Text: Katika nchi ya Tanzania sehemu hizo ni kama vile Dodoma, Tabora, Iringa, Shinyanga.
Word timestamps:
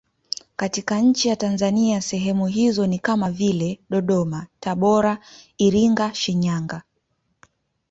Katika 0.55 0.99
nchi 0.99 1.27
ya 1.27 1.35
Tanzania 1.35 2.01
sehemu 2.01 2.47
hizo 2.47 2.87
ni 2.87 2.99
kama 2.99 3.31
vile 3.31 3.79
Dodoma, 3.89 4.47
Tabora, 4.59 5.17
Iringa, 5.57 6.13
Shinyanga. 6.13 6.81